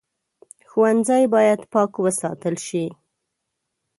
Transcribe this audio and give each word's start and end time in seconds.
ښوونځی 0.69 1.23
باید 1.35 1.59
پاک 1.73 1.91
وساتل 2.05 2.55
شي 2.67 2.85